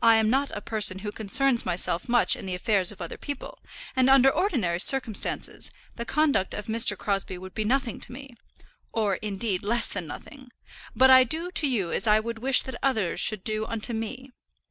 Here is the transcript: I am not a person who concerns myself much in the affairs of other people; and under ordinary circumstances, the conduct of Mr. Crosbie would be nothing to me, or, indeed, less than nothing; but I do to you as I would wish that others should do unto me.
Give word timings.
I 0.00 0.14
am 0.14 0.30
not 0.30 0.50
a 0.52 0.62
person 0.62 1.00
who 1.00 1.12
concerns 1.12 1.66
myself 1.66 2.08
much 2.08 2.36
in 2.36 2.46
the 2.46 2.54
affairs 2.54 2.90
of 2.90 3.02
other 3.02 3.18
people; 3.18 3.58
and 3.94 4.08
under 4.08 4.30
ordinary 4.30 4.80
circumstances, 4.80 5.70
the 5.96 6.06
conduct 6.06 6.54
of 6.54 6.68
Mr. 6.68 6.96
Crosbie 6.96 7.36
would 7.36 7.52
be 7.52 7.64
nothing 7.64 8.00
to 8.00 8.12
me, 8.12 8.34
or, 8.94 9.16
indeed, 9.16 9.62
less 9.62 9.86
than 9.86 10.06
nothing; 10.06 10.48
but 10.96 11.10
I 11.10 11.22
do 11.22 11.50
to 11.50 11.68
you 11.68 11.92
as 11.92 12.06
I 12.06 12.18
would 12.18 12.38
wish 12.38 12.62
that 12.62 12.76
others 12.82 13.20
should 13.20 13.44
do 13.44 13.66
unto 13.66 13.92
me. 13.92 14.32